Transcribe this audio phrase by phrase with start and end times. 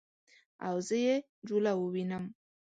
[0.67, 1.15] او زه یې
[1.47, 2.23] جوله ووینم